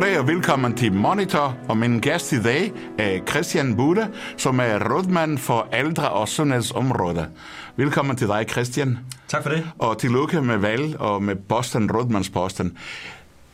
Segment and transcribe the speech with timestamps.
[0.00, 4.06] Goddag og velkommen til Monitor, og min gæst i dag er Christian Bude,
[4.40, 7.26] som er rådmand for ældre- og sundhedsområdet.
[7.76, 8.98] Velkommen til dig, Christian.
[9.28, 9.66] Tak for det.
[9.78, 12.78] Og tillykke med valg og med Boston, Rådmandsposten.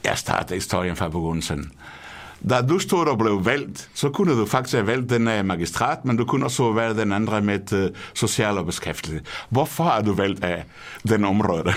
[0.05, 1.73] Jeg starter historien fra begyndelsen.
[2.51, 6.05] Da du stod og blev valgt, så kunne du faktisk have valgt den af magistrat,
[6.05, 7.79] men du kunne også have valgt den andre med uh,
[8.15, 9.25] social og beskæftigelse.
[9.51, 10.65] Hvorfor har du valgt af
[11.09, 11.65] den område?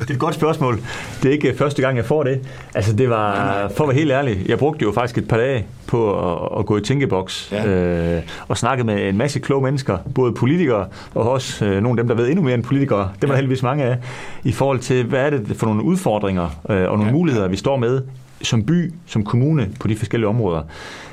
[0.00, 0.80] det er et godt spørgsmål.
[1.22, 2.40] Det er ikke første gang, jeg får det.
[2.74, 5.66] Altså, det var, for at være helt ærlig, jeg brugte jo faktisk et par dage
[5.86, 7.66] på at, at gå i tænkeboks ja.
[7.66, 12.04] øh, og snakke med en masse kloge mennesker, både politikere og også øh, nogle af
[12.04, 13.12] dem, der ved endnu mere end politikere.
[13.20, 13.36] Det var ja.
[13.36, 13.98] heldigvis mange af,
[14.44, 17.12] i forhold til, hvad er det for nogle udfordringer øh, og nogle ja.
[17.12, 18.02] muligheder, vi står med
[18.42, 20.62] som by, som kommune på de forskellige områder.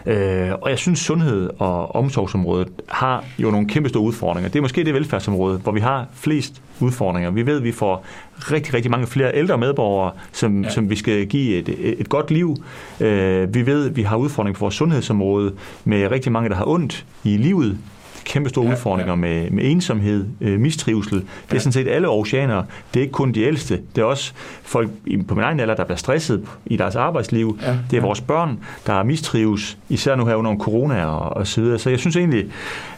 [0.06, 4.50] Øh, og jeg synes, sundhed og omsorgsområdet har jo nogle kæmpe store udfordringer.
[4.50, 7.32] Det er måske det velfærdsområde, hvor vi har flest udfordringer.
[7.32, 8.06] Vi ved, at vi får
[8.52, 10.70] rigtig, rigtig mange flere ældre medborgere, som, ja.
[10.70, 12.56] som vi skal give et, et godt liv.
[13.00, 15.54] Øh, vi ved, at vi har udfordringer på vores sundhedsområde
[15.86, 17.78] med rigtig mange, der har ondt i livet
[18.26, 19.16] kæmpe store ja, udfordringer ja.
[19.16, 21.14] Med, med ensomhed, øh, mistrivsel.
[21.14, 21.60] Det er ja.
[21.60, 22.64] sådan set alle oceaner.
[22.94, 23.82] Det er ikke kun de ældste.
[23.96, 24.90] Det er også folk
[25.28, 27.60] på min egen alder, der bliver stresset i deres arbejdsliv.
[27.62, 28.00] Ja, det er ja.
[28.00, 31.80] vores børn, der mistrives, især nu her under corona og, og så videre.
[31.80, 32.46] Så jeg synes egentlig,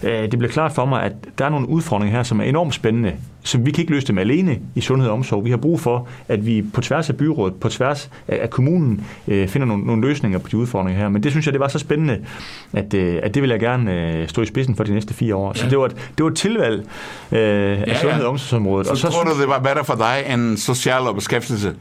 [0.04, 2.74] øh, det bliver klart for mig, at der er nogle udfordringer her, som er enormt
[2.74, 3.14] spændende
[3.48, 5.46] så vi kan ikke løse dem alene i sundhed og omsorg.
[5.46, 9.48] Vi har brug for, at vi på tværs af byrådet, på tværs af kommunen, øh,
[9.48, 11.10] finder nogle, nogle løsninger på de udfordringer her.
[11.10, 12.20] Men det synes jeg, det var så spændende,
[12.74, 15.36] at, øh, at det vil jeg gerne øh, stå i spidsen for de næste fire
[15.36, 15.54] år.
[15.56, 15.62] Ja.
[15.62, 16.80] Så det var et, det var et tilvalg
[17.32, 18.88] øh, af ja, sundhed og omsorgsområdet.
[18.88, 21.74] Så og så tror du, det var bedre for dig end social og beskæftigelse?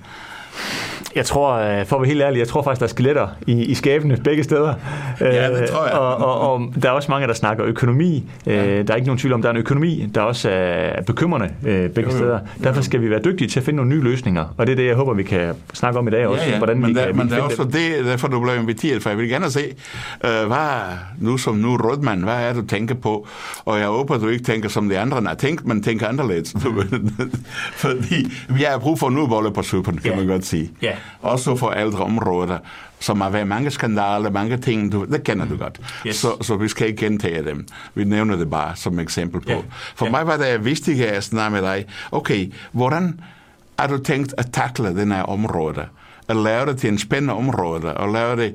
[1.16, 3.64] Jeg tror, øh, for at være helt ærlig, jeg tror faktisk, der er skeletter i,
[3.64, 4.74] i skabene begge steder.
[5.20, 5.94] Ja, det tror jeg.
[5.94, 8.24] Øh, og, og, og der er også mange, der snakker økonomi.
[8.46, 8.82] Øh, ja.
[8.82, 12.00] Der er ikke nogen tvivl om, der er en økonomi, der også er bekymrende begge
[12.00, 12.10] jo, jo.
[12.10, 12.38] steder.
[12.64, 14.54] Derfor skal vi være dygtige til at finde nogle nye løsninger.
[14.56, 16.44] Og det er det, jeg håber, vi kan snakke om i dag også.
[16.44, 16.58] Ja, ja.
[16.58, 19.10] Hvordan men vi der, kan, men det er også det, derfor du blev inviteret, for
[19.10, 19.64] jeg vil gerne se,
[20.24, 20.80] uh, hvad
[21.18, 23.26] nu som nu rådmand, hvad er du tænker på?
[23.64, 26.54] Og jeg håber, du ikke tænker som de andre har tænkt, men tænker anderledes.
[27.84, 30.16] Fordi vi har brug for nu bolle på suppen, kan ja.
[30.16, 30.72] man godt sige.
[30.82, 30.96] Ja.
[31.22, 32.58] Også for ældre områder,
[33.00, 35.80] som har været mange skandaler, mange ting, du, det kender du godt.
[36.06, 36.16] Yes.
[36.16, 37.66] Så, så vi skal ikke gentage dem.
[37.94, 39.50] Vi nævner det bare som eksempel på.
[39.50, 39.62] Yeah.
[39.94, 40.12] For yeah.
[40.12, 43.20] mig var det vigtigt at snakke med dig, okay, hvordan
[43.78, 45.86] har du tænkt at takle den her område?
[46.28, 48.54] At lave det til en spændende område, og lave det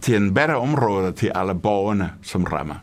[0.00, 2.74] til en bedre område til alle borgerne, som rammer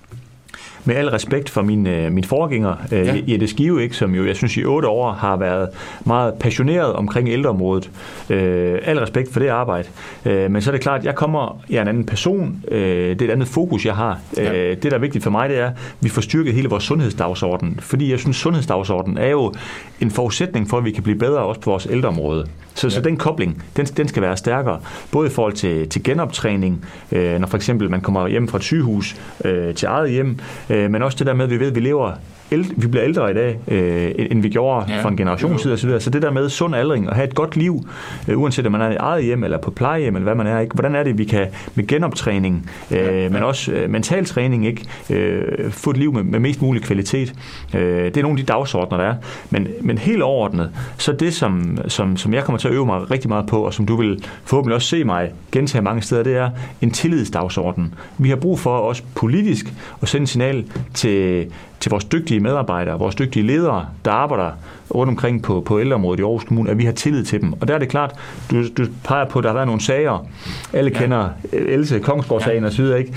[0.85, 3.15] med al respekt for min, øh, min forgænger, øh, ja.
[3.27, 5.69] Jette Skive, ikke, som jo, jeg synes, i otte år har været
[6.05, 7.89] meget passioneret omkring ældreområdet.
[8.29, 9.87] Øh, al respekt for det arbejde.
[10.25, 12.63] Øh, men så er det klart, at jeg kommer, jeg er en anden person.
[12.71, 12.79] Øh,
[13.09, 14.19] det er et andet fokus, jeg har.
[14.37, 14.53] Ja.
[14.53, 16.83] Øh, det, der er vigtigt for mig, det er, at vi får styrket hele vores
[16.83, 17.79] sundhedsdagsorden.
[17.81, 19.53] Fordi jeg synes, sundhedsdagsordenen er jo
[20.01, 22.45] en forudsætning for, at vi kan blive bedre også på vores ældreområde.
[22.75, 22.91] Så, ja.
[22.91, 24.79] så den kobling, den, den skal være stærkere,
[25.11, 28.63] både i forhold til, til genoptræning, øh, når for eksempel man kommer hjem fra et
[28.63, 30.39] sygehus øh, til eget hjem,
[30.69, 32.11] øh, Øh, men også det der med, at vi ved, at vi lever
[32.53, 35.01] ældre, vi bliver ældre i dag, øh, end vi gjorde ja.
[35.01, 35.99] for en generation siden osv.
[35.99, 37.87] Så det der med sund aldring og have et godt liv,
[38.27, 40.59] øh, uanset om man er i eget hjem eller på plejehjem eller hvad man er,
[40.59, 40.73] ikke?
[40.73, 43.29] hvordan er det, vi kan med genoptræning, øh, ja.
[43.29, 44.85] men også øh, mental træning, ikke?
[45.09, 47.33] Øh, få et liv med, med mest mulig kvalitet.
[47.73, 49.15] Øh, det er nogle af de dagsordner, der er.
[49.49, 53.11] Men, men helt overordnet, så det, som, som, som jeg kommer til at øve mig
[53.11, 56.35] rigtig meget på, og som du vil forhåbentlig også se mig gentage mange steder, det
[56.35, 56.49] er
[56.81, 57.93] en tillidsdagsorden.
[58.17, 61.51] Vi har brug for også politisk at sende signal til,
[61.83, 64.51] til vores dygtige medarbejdere, vores dygtige ledere, der arbejder
[64.95, 67.53] rundt omkring på, på ældreområdet i Aarhus Kommune, at vi har tillid til dem.
[67.53, 68.15] Og der er det klart,
[68.51, 70.27] du, du peger på, at der har været nogle sager,
[70.73, 70.99] alle ja.
[70.99, 72.67] kender Else Kongsborg-sagen ja.
[72.67, 73.13] osv., ikke?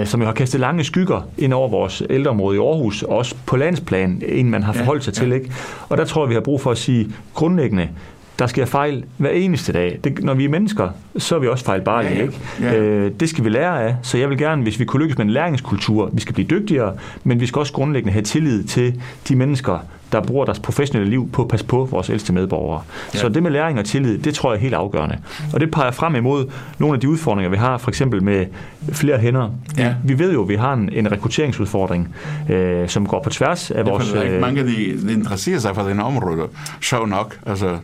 [0.00, 3.56] Øh, som jo har kastet lange skygger ind over vores ældreområde i Aarhus, også på
[3.56, 5.22] landsplan, inden man har forholdt sig ja.
[5.22, 5.32] til.
[5.32, 5.52] Ikke?
[5.88, 7.88] Og der tror jeg, vi har brug for at sige grundlæggende,
[8.38, 9.98] der sker fejl hver eneste dag.
[10.04, 10.88] Det, når vi er mennesker,
[11.18, 12.12] så er vi også fejlbarlige.
[12.12, 12.24] Ja, ja.
[12.24, 12.40] Ikke?
[12.60, 12.76] Ja.
[12.76, 15.26] Øh, det skal vi lære af, så jeg vil gerne, hvis vi kunne lykkes med
[15.26, 16.94] en læringskultur, vi skal blive dygtigere,
[17.24, 19.78] men vi skal også grundlæggende have tillid til de mennesker,
[20.12, 22.82] der bruger deres professionelle liv på at passe på vores ældste medborgere.
[23.14, 23.18] Ja.
[23.18, 25.18] Så det med læring og tillid, det tror jeg er helt afgørende.
[25.52, 26.46] Og det peger frem imod
[26.78, 28.46] nogle af de udfordringer, vi har, for eksempel med
[28.92, 29.50] flere hænder.
[29.78, 29.94] Ja.
[30.04, 32.14] Vi ved jo, at vi har en, en rekrutteringsudfordring,
[32.50, 34.08] øh, som går på tværs af vores...
[34.08, 36.48] Det er ikke mange, de, de interesserer sig for den område.
[36.80, 37.38] Sjov nok.
[37.46, 37.76] Altså,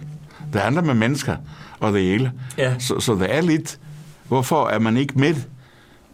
[0.52, 1.36] det handler med mennesker
[1.80, 2.32] og det hele.
[2.58, 2.74] Ja.
[2.78, 3.78] Så, så det er lidt,
[4.28, 5.34] hvorfor er man ikke med?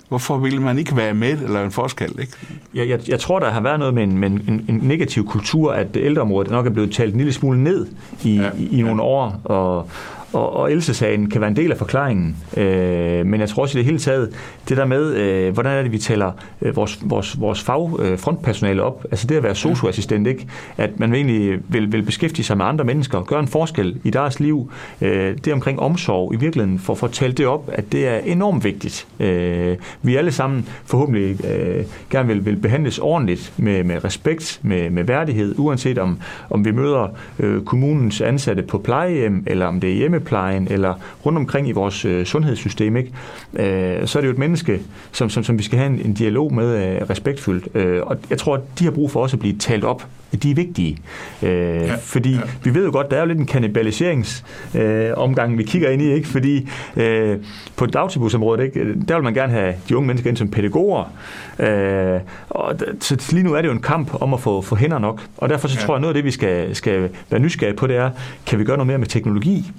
[0.08, 2.20] Hvorfor vil man ikke være med eller en forskel?
[2.20, 2.32] Ikke?
[2.74, 5.72] Jeg, jeg, jeg tror, der har været noget med en, med en, en negativ kultur,
[5.72, 7.86] at ældreområdet nok er blevet talt en lille smule ned
[8.22, 8.50] i, ja.
[8.58, 9.08] i, i nogle ja.
[9.08, 9.90] år, og,
[10.32, 12.36] og, og Else-sagen kan være en del af forklaringen.
[12.56, 14.32] Øh, men jeg tror også i det hele taget,
[14.68, 16.32] det der med, øh, hvordan er det, vi tæller
[16.62, 20.46] øh, vores, vores, vores fagfrontpersonale øh, op, altså det at være socioassistent, ikke?
[20.76, 24.40] at man egentlig vil, vil beskæftige sig med andre mennesker, gøre en forskel i deres
[24.40, 24.70] liv,
[25.00, 28.64] øh, det omkring omsorg i virkeligheden, for at fortælle det op, at det er enormt
[28.64, 29.06] vigtigt.
[29.20, 34.90] Øh, vi alle sammen forhåbentlig øh, gerne vil, vil behandles ordentligt, med, med respekt, med,
[34.90, 36.18] med værdighed, uanset om,
[36.50, 37.08] om vi møder
[37.38, 40.94] øh, kommunens ansatte på plejehjem, eller om det er hjemmeplejen, eller
[41.26, 43.12] rundt omkring i vores øh, sundhedssystem, ikke?
[43.54, 44.80] Øh, så er det jo et menneske,
[45.12, 47.68] som, som, som vi skal have en, en dialog med øh, respektfuldt.
[47.74, 50.06] Øh, og jeg tror, at de har brug for også at blive talt op.
[50.42, 50.98] De er vigtige.
[51.42, 52.40] Øh, ja, fordi ja.
[52.64, 56.12] vi ved jo godt, der er jo lidt en kannibaliseringsomgang, øh, vi kigger ind i,
[56.12, 56.28] ikke?
[56.28, 57.36] Fordi øh,
[57.76, 58.94] på dagtilbudsområdet, ikke?
[59.08, 61.12] der vil man gerne have de unge mennesker ind som pædagoger.
[61.58, 64.98] Øh, og så lige nu er det jo en kamp om at få, få hænder
[64.98, 65.22] nok.
[65.36, 65.86] Og derfor så ja.
[65.86, 68.10] tror jeg, noget af det, vi skal, skal være nysgerrige på, det er,
[68.46, 69.72] kan vi gøre noget mere med teknologi?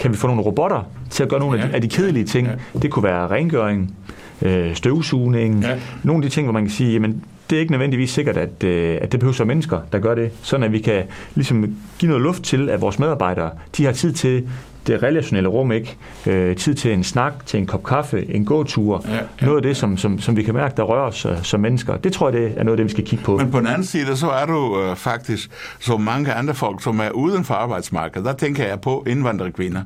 [0.00, 1.64] Kan vi få nogle robotter til at gøre nogle ja.
[1.64, 2.46] af, de, af de kedelige ting?
[2.46, 2.78] Ja.
[2.82, 3.96] Det kunne være rengøring,
[4.42, 5.78] øh, støvsugning, ja.
[6.02, 8.64] nogle af de ting, hvor man kan sige, jamen det er ikke nødvendigvis sikkert, at,
[8.64, 11.02] øh, at det behøver være mennesker, der gør det, sådan at vi kan
[11.34, 14.48] ligesom give noget luft til, at vores medarbejdere, de har tid til
[14.86, 15.96] det relationelle rum, ikke?
[16.26, 19.04] Øh, tid til en snak, til en kop kaffe, en gåtur.
[19.08, 21.42] Ja, ja, noget af det, som, som, som vi kan mærke, der rører os uh,
[21.42, 21.96] som mennesker.
[21.96, 23.36] Det tror jeg, det er noget af det, vi skal kigge på.
[23.36, 25.50] Men på den anden side, så er du uh, faktisk
[25.80, 28.24] så mange andre folk, som er uden for arbejdsmarkedet.
[28.24, 29.82] Der tænker jeg på indvandrerkvinder,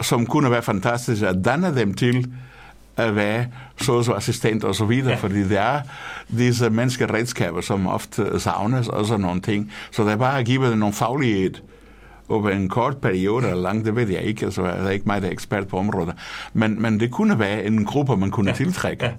[0.00, 2.26] som kunne være fantastisk at danne dem til
[2.96, 3.46] at være
[3.80, 5.16] socioassistent og så videre, ja.
[5.16, 5.80] fordi det er
[6.30, 9.72] disse menneskeredskaber, som ofte savnes og sådan nogle ting.
[9.90, 11.54] Så det er bare at give dem nogle faglighed
[12.28, 15.22] over en kort periode eller lang, det ved jeg ikke, altså jeg er ikke mig,
[15.22, 16.14] der er ekspert på området.
[16.52, 18.56] Men, men det kunne være en gruppe, man kunne ja.
[18.56, 19.04] tiltrække.
[19.04, 19.12] Ja.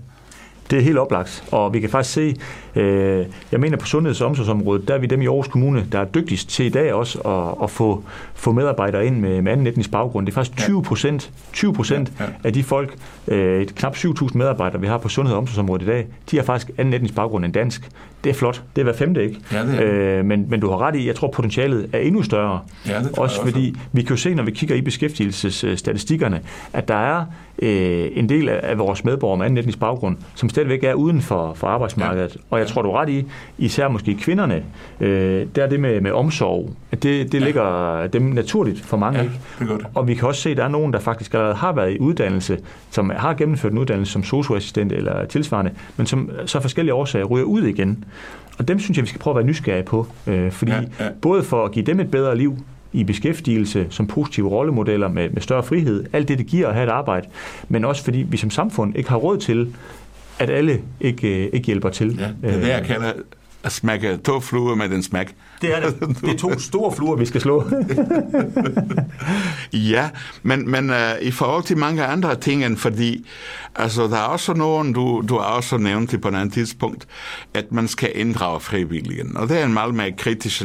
[0.70, 2.36] Det er helt oplagt, og vi kan faktisk se,
[2.76, 6.00] øh, jeg mener på sundheds- og omsorgsområdet, der er vi dem i Aarhus Kommune, der
[6.00, 8.04] er dygtigst til i dag også at, at få,
[8.40, 10.26] få medarbejdere ind med, med anden etnisk baggrund.
[10.26, 12.30] Det er faktisk 20 procent 20 procent ja, ja.
[12.44, 12.96] af de folk,
[13.28, 16.72] øh, knap 7.000 medarbejdere, vi har på sundheds- og omsorgsområdet i dag, de har faktisk
[16.78, 17.90] anden etnisk baggrund end dansk.
[18.24, 18.64] Det er flot.
[18.76, 19.40] Det er hver femte, ikke?
[19.52, 20.20] Ja, det er.
[20.20, 22.60] Øh, men, men du har ret i, jeg tror potentialet er endnu større.
[22.88, 26.42] Ja, det også, også fordi vi kan jo se, når vi kigger i beskæftigelsesstatistikkerne,
[26.74, 27.26] at der er
[27.62, 31.54] øh, en del af vores medborgere med anden etnisk baggrund, som stadigvæk er uden for,
[31.54, 32.36] for arbejdsmarkedet.
[32.36, 32.42] Ja.
[32.50, 33.26] Og jeg tror, du er ret i,
[33.58, 34.64] især måske kvinderne,
[35.00, 37.46] øh, der er det med, med omsorg, at det, det ja.
[37.46, 39.20] ligger dem naturligt for mange.
[39.20, 39.40] Ja, ikke?
[39.60, 39.86] Det er godt.
[39.96, 42.00] Og vi kan også se, at der er nogen, der faktisk allerede har været i
[42.00, 42.60] uddannelse,
[42.92, 47.46] som har gennemført en uddannelse som socioassistent eller tilsvarende, men som så forskellige årsager ryger
[47.46, 48.06] ud igen.
[48.58, 51.10] Og dem synes jeg, vi skal prøve at være nysgerrige på, øh, fordi ja, ja.
[51.22, 52.58] både for at give dem et bedre liv,
[52.94, 56.06] i beskæftigelse som positive rollemodeller med, med større frihed.
[56.14, 57.28] Alt det, det giver at have et arbejde.
[57.68, 59.76] Men også fordi vi som samfund ikke har råd til,
[60.40, 62.18] at alle ikke, øh, ikke hjælper til.
[62.20, 63.16] Ja, det er det, jeg kalder at
[63.68, 65.36] smække to fluer med den smæk.
[65.62, 66.00] Det er det.
[66.22, 67.70] Det er to store fluer, vi skal slå.
[69.74, 70.10] ja,
[70.44, 73.28] men, men uh, i forhold til mange andre ting, end fordi
[73.76, 77.08] altså, der er også nogen, du, du har også nævnt det på et andet tidspunkt,
[77.54, 79.38] at man skal inddrage frivilligen.
[79.38, 80.64] Og det er en meget mere kritisk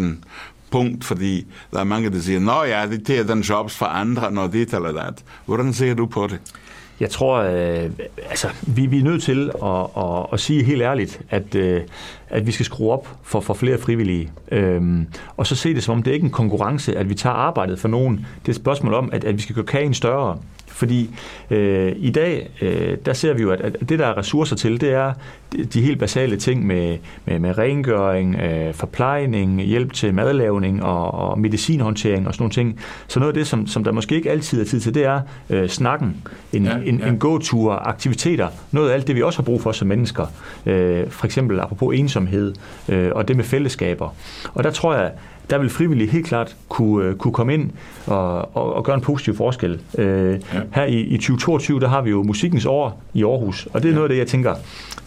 [0.70, 4.30] punkt, fordi der er mange, der siger, nå ja, det er den jobs for andre,
[4.32, 5.24] når det eller dat.
[5.46, 6.40] Hvordan ser du på det?
[7.00, 7.90] Jeg tror, øh,
[8.30, 11.82] altså, vi, vi er nødt til at, at, at sige helt ærligt, at, øh,
[12.28, 14.30] at vi skal skrue op for, for flere frivillige.
[14.52, 17.34] Øhm, og så se det som om, det er ikke en konkurrence, at vi tager
[17.34, 18.16] arbejdet for nogen.
[18.16, 20.38] Det er et spørgsmål om, at, at vi skal gøre kagen større.
[20.66, 21.10] Fordi
[21.50, 24.80] øh, i dag, øh, der ser vi jo, at, at det, der er ressourcer til,
[24.80, 25.12] det er
[25.74, 31.38] de helt basale ting med, med, med rengøring, øh, forplejning, hjælp til madlavning og, og
[31.40, 32.80] medicinhåndtering og sådan nogle ting.
[33.08, 35.20] Så noget af det, som, som der måske ikke altid er tid til, det er
[35.50, 36.16] øh, snakken,
[36.52, 37.08] en, ja, en, ja.
[37.08, 40.26] en gåtur, aktiviteter, noget af alt det, vi også har brug for som mennesker.
[40.66, 42.54] Øh, for eksempel apropos ensomhed
[42.88, 44.14] øh, og det med fællesskaber.
[44.54, 45.12] Og der tror jeg,
[45.50, 47.70] der vil frivillige helt klart kunne, øh, kunne komme ind
[48.06, 49.80] og, og, og gøre en positiv forskel.
[49.98, 50.60] Øh, ja.
[50.74, 53.92] Her i, i 2022, der har vi jo musikkens år i Aarhus, og det er
[53.92, 53.94] ja.
[53.94, 54.54] noget af det, jeg tænker,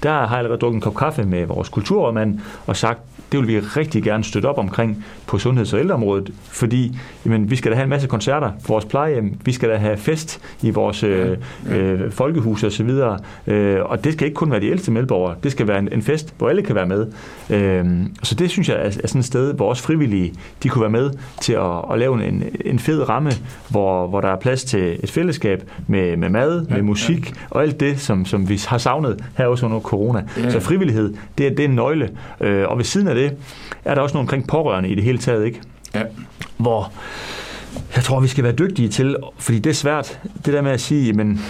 [0.04, 3.00] der har jeg allerede drukket en kop kaffe med vores kulturrådmand og sagt,
[3.32, 7.56] det vil vi rigtig gerne støtte op omkring på sundheds- og ældreområdet, fordi jamen, vi
[7.56, 10.70] skal da have en masse koncerter på vores plejehjem, vi skal da have fest i
[10.70, 11.38] vores øh,
[11.70, 15.36] øh, folkehus og så videre, øh, og det skal ikke kun være de ældste medborgere,
[15.44, 17.08] det skal være en, en fest, hvor alle kan være med.
[17.50, 17.86] Øh,
[18.24, 20.27] så det synes jeg er, er sådan et sted, hvor også frivillige,
[20.64, 23.32] de kunne være med til at, at lave en, en fed ramme,
[23.70, 27.36] hvor, hvor der er plads til et fællesskab med, med mad, ja, med musik ja.
[27.50, 30.24] og alt det, som, som vi har savnet her også under corona.
[30.38, 30.50] Ja.
[30.50, 32.10] Så frivillighed, det er, det er en nøgle.
[32.42, 33.34] Øh, og ved siden af det,
[33.86, 35.62] er der også noget omkring pårørende i det hele taget, ikke?
[35.96, 36.02] Ja.
[36.58, 36.92] Hvor
[37.96, 40.82] jeg tror, vi skal være dygtige til, fordi det er svært, det der med at
[40.82, 41.42] sige, men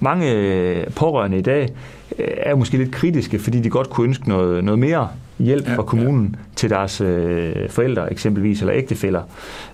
[0.00, 1.68] mange pårørende i dag
[2.18, 5.08] er måske lidt kritiske, fordi de godt kunne ønske noget, noget mere
[5.38, 9.22] hjælp fra kommunen til deres øh, forældre eksempelvis, eller ægtefæller.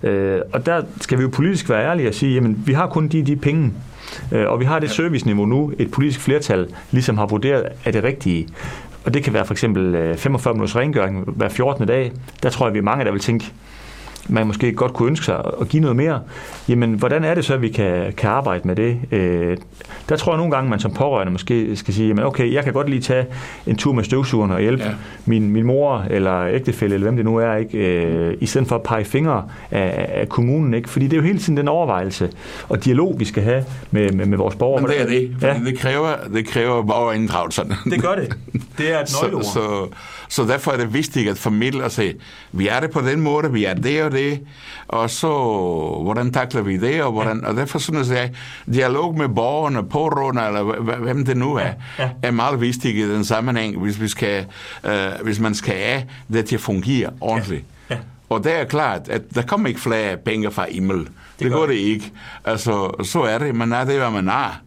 [0.03, 3.07] Øh, og der skal vi jo politisk være ærlige og sige, jamen vi har kun
[3.07, 3.71] de, de penge,
[4.31, 8.03] øh, og vi har det serviceniveau nu, et politisk flertal ligesom har vurderet, er det
[8.03, 8.47] rigtige.
[9.05, 11.87] Og det kan være for eksempel 45 øh, minutters rengøring hver 14.
[11.87, 12.11] dag.
[12.43, 13.51] Der tror jeg, vi er mange, der vil tænke,
[14.29, 16.21] man måske godt kunne ønske sig at give noget mere,
[16.69, 18.99] jamen hvordan er det så, at vi kan, kan arbejde med det?
[19.11, 19.57] Øh,
[20.09, 22.73] der tror jeg nogle gange, man som pårørende måske skal sige, jamen okay, jeg kan
[22.73, 23.25] godt lige tage
[23.67, 24.91] en tur med støvsugeren og hjælpe ja.
[25.25, 27.77] min, min mor eller ægtefælle, eller hvem det nu er, ikke?
[27.77, 30.73] Øh, i stedet for at pege fingre af, af kommunen.
[30.73, 30.89] Ikke?
[30.89, 32.29] Fordi det er jo hele tiden den overvejelse
[32.69, 34.81] og dialog, vi skal have med, med, med vores borgere.
[34.81, 35.55] Men det er det, ja.
[35.65, 37.61] det kræver, det kræver borgerinddragelse.
[37.85, 38.37] Det gør det.
[38.77, 39.43] Det er et nøgleord.
[39.43, 39.87] Så, så,
[40.29, 42.13] så derfor er det vigtigt at formidle og sige,
[42.51, 44.39] vi er det på den måde, vi er og det,
[44.87, 45.27] og så
[46.03, 48.31] hvordan takler vi det, og, hvordan, og derfor synes jeg,
[48.73, 52.09] dialog med borgerne, pårørende, eller hvem det nu er, ja, ja.
[52.23, 54.45] er meget vigtigt i den sammenhæng, hvis, vi skal,
[54.83, 54.93] øh,
[55.23, 56.03] hvis man skal have
[56.33, 57.65] det til at fungere ordentligt.
[57.89, 58.01] Ja, ja.
[58.29, 60.97] Og det er klart, at der kommer ikke flere penge fra himmel.
[60.97, 62.11] Det, det går det ikke.
[62.45, 63.55] Altså, så er det.
[63.55, 64.61] Man er det, hvad man er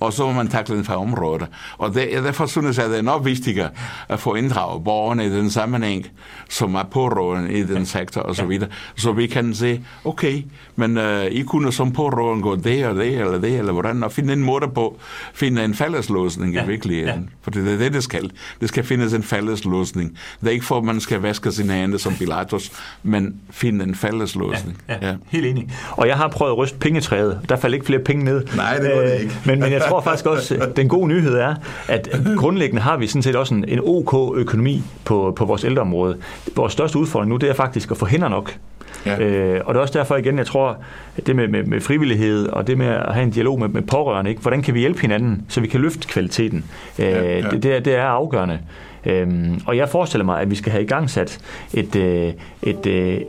[0.00, 1.48] og så må man takle den fra området.
[1.78, 3.70] Og det, derfor synes jeg, at det er nok vigtigere
[4.08, 6.06] at få inddraget borgerne i den sammenhæng,
[6.48, 8.68] som er påråden i den sektor og så videre.
[8.96, 10.42] Så vi kan se, okay,
[10.76, 14.12] men uh, I kunne som påråden gå det og det, eller det, eller hvordan, og
[14.12, 14.98] finde en måde på,
[15.34, 16.64] finde en fællesløsning ja.
[16.64, 17.20] i virkeligheden.
[17.20, 17.30] Ja.
[17.42, 18.30] For det er det, det skal.
[18.60, 20.18] Det skal findes en fællesløsning.
[20.40, 23.94] Det er ikke for, at man skal vaske sine hænder som Pilatus, men finde en
[23.94, 24.82] fællesløsning.
[24.88, 25.08] Ja, ja.
[25.08, 25.14] ja.
[25.28, 25.70] Helt enig.
[25.90, 27.40] Og jeg har prøvet at ryste pengetræet.
[27.48, 28.46] Der faldt ikke flere penge ned.
[28.56, 29.34] Nej, det var det ikke.
[29.44, 31.54] Men, men jeg tror faktisk også, at den gode nyhed er,
[31.88, 36.16] at grundlæggende har vi sådan set også en, en OK økonomi på, på vores ældreområde.
[36.56, 38.58] Vores største udfordring nu, det er faktisk at få hænder nok.
[39.06, 39.18] Ja.
[39.18, 40.76] Øh, og det er også derfor igen, jeg tror,
[41.16, 43.82] at det med, med, med frivillighed og det med at have en dialog med, med
[43.82, 44.42] pårørende, ikke?
[44.42, 46.64] hvordan kan vi hjælpe hinanden, så vi kan løfte kvaliteten?
[46.98, 47.50] Øh, ja, ja.
[47.50, 48.58] Det, det, er, det er afgørende.
[49.06, 51.38] Øhm, og jeg forestiller mig, at vi skal have i gang sat
[51.74, 53.20] et, øh, et, øh,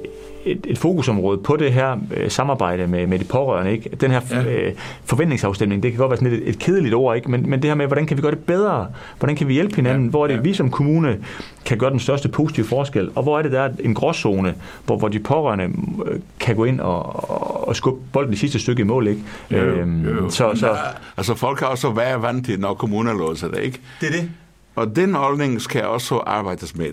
[0.45, 3.71] et, et fokusområde på det her øh, samarbejde med, med de pårørende.
[3.71, 3.89] Ikke?
[3.89, 4.43] Den her ja.
[4.43, 4.73] øh,
[5.05, 7.31] forventningsafstemning, det kan godt være sådan et, et kedeligt ord, ikke?
[7.31, 8.87] Men, men det her med, hvordan kan vi gøre det bedre?
[9.19, 10.03] Hvordan kan vi hjælpe hinanden?
[10.03, 10.09] Ja.
[10.09, 10.41] Hvor er det, ja.
[10.41, 11.19] vi som kommune
[11.65, 13.09] kan gøre den største positive forskel?
[13.15, 14.55] Og hvor er det, der er en gråzone,
[14.85, 15.65] hvor, hvor de pårørende
[16.05, 19.07] øh, kan gå ind og, og, og skubbe bolden det sidste stykke i mål?
[19.07, 19.21] Ikke?
[19.51, 20.29] Jo, øhm, jo.
[20.29, 20.77] Så, så,
[21.17, 23.79] altså folk har også været vant til, når kommuner låser det, ikke?
[24.01, 24.31] Det er det.
[24.75, 26.85] Og den holdning skal også arbejdes med.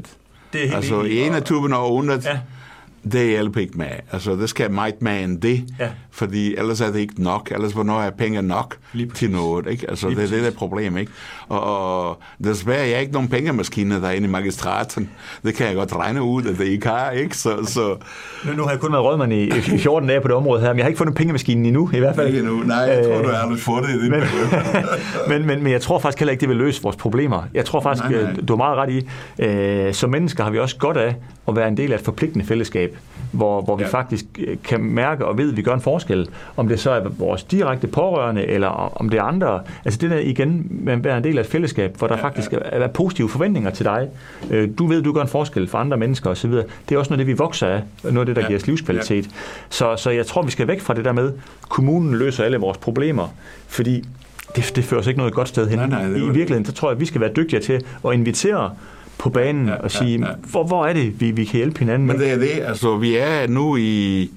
[0.52, 2.38] Det er helt altså i 21 århundrede, ja
[3.12, 3.86] det hjælper ikke med.
[4.12, 7.52] Altså, det skal Might Man det, ja fordi ellers er det ikke nok.
[7.54, 8.76] Ellers hvornår er penge nok
[9.14, 9.90] til noget, ikke?
[9.90, 11.12] Altså, Lige det er det, der er problem, ikke?
[11.48, 11.62] Og,
[12.08, 15.10] og desværre, jeg er ikke nogen pengemaskine derinde i magistraten.
[15.44, 17.36] Det kan jeg godt regne ud, at det ikke har, ikke?
[17.36, 17.96] Så, så...
[18.44, 20.68] Nu, nu har jeg kun været rådmand i, i 14 dage på det område her,
[20.68, 22.26] men jeg har ikke fundet pengemaskinen endnu, i hvert fald.
[22.26, 22.62] Ikke endnu.
[22.62, 24.22] Nej, jeg tror, du har aldrig fået det i men,
[25.28, 27.42] men, men, men jeg tror faktisk heller ikke, det vil løse vores problemer.
[27.54, 28.32] Jeg tror faktisk, nej, nej.
[28.48, 29.08] du har meget ret i,
[29.44, 31.14] øh, som mennesker har vi også godt af
[31.48, 32.96] at være en del af et forpligtende fællesskab,
[33.32, 33.88] hvor, hvor vi ja.
[33.88, 36.05] faktisk øh, kan mærke og ved, at vi gør en forskel.
[36.56, 39.60] Om det så er vores direkte pårørende, eller om det er andre.
[39.84, 42.22] Altså det der igen med at være en del af et fællesskab, hvor der ja,
[42.22, 42.58] faktisk ja.
[42.62, 44.08] er positive forventninger til dig.
[44.50, 46.50] Øh, du ved, du gør en forskel for andre mennesker osv.
[46.52, 47.82] Det er også noget det, vi vokser af.
[48.02, 48.46] Noget af det, der ja.
[48.46, 49.24] giver os livskvalitet.
[49.24, 49.30] Ja.
[49.68, 51.32] Så, så jeg tror, vi skal væk fra det der med,
[51.68, 53.28] kommunen løser alle vores problemer.
[53.68, 54.04] Fordi
[54.56, 55.78] det, det fører os ikke noget godt sted hen.
[55.78, 58.12] Nej, nej, I, I virkeligheden, så tror jeg, at vi skal være dygtigere til at
[58.12, 58.70] invitere
[59.18, 60.32] på banen ja, og sige, ja, ja.
[60.50, 62.08] Hvor, hvor er det, vi, vi kan hjælpe hinanden?
[62.08, 64.30] Men det er det, altså vi er nu i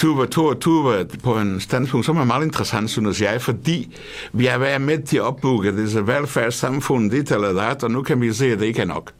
[0.00, 3.96] Tuba 22 på en standpunkt, som er meget interessant, synes jeg, fordi
[4.32, 8.20] vi har været med til at opbygge disse velfærdssamfund, dit eller dat, og nu kan
[8.20, 9.12] vi se, at det ikke er nok.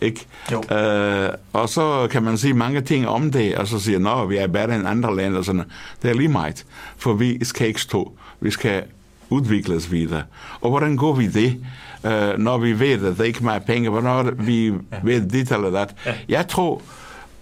[0.00, 0.26] Ikke?
[0.52, 0.58] Jo.
[0.58, 4.36] Uh, og så kan man sige mange ting om det, og så siger, at vi
[4.36, 5.64] er bedre end andre lande, og sådan
[6.02, 6.64] Det er lige meget,
[6.96, 8.12] for vi skal ikke stå.
[8.40, 8.82] Vi skal
[9.30, 10.22] udvikles videre.
[10.60, 11.56] Og hvordan går vi det?
[12.04, 14.72] uh, når vi ved, at det ikke er penge, hvornår vi ja.
[15.02, 15.94] ved dit eller dat.
[16.06, 16.14] Ja.
[16.28, 16.82] Jeg tror,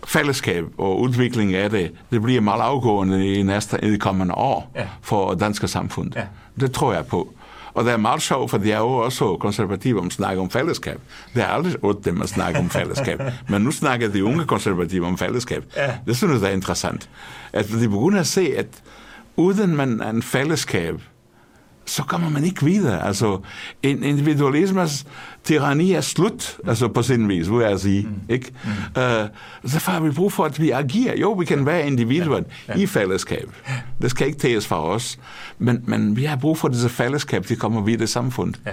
[0.06, 4.72] fællesskab og udvikling af det, det bliver meget afgående i næste i de kommende år
[4.76, 4.86] ja.
[5.02, 6.12] for danske samfund.
[6.16, 6.24] Ja.
[6.60, 7.32] Det tror jeg på.
[7.74, 10.50] Og det er meget sjovt, for de er jo også konservative om at snakke om
[10.50, 11.00] fællesskab.
[11.34, 13.20] Det er aldrig ondt dem at snakke om fællesskab.
[13.50, 15.64] Men nu snakker de unge konservative om fællesskab.
[15.76, 15.94] Ja.
[16.06, 17.08] Det synes jeg er interessant.
[17.52, 18.66] At de begynder at se, at
[19.36, 21.00] uden man en fællesskab,
[21.86, 23.06] så kommer man ikke videre.
[23.06, 23.40] Altså,
[23.82, 25.06] en individualismes
[25.44, 28.02] tyranni er slut, altså på sin vis, vil jeg sige.
[28.02, 28.20] Mm.
[28.28, 28.52] Ikke?
[28.64, 28.70] Mm.
[29.02, 31.16] Uh, så har vi brug for, at vi agerer.
[31.16, 32.74] Jo, vi kan være individuer ja.
[32.76, 32.82] ja.
[32.82, 33.50] i fællesskab.
[34.02, 35.18] Det skal ikke tages fra os.
[35.58, 38.60] Men, men vi har brug for disse fællesskab, de kommer videre i samfundet.
[38.66, 38.72] Ja.